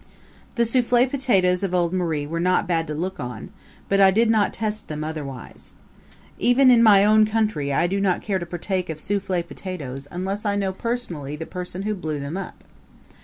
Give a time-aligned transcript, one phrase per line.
[0.55, 3.51] The souffle potatoes of old Marie were not bad to look on,
[3.87, 5.73] but I did not test them otherwise.
[6.39, 10.43] Even in my own country I do not care to partake of souffle potatoes unless
[10.43, 12.63] I know personally the person who blew them up.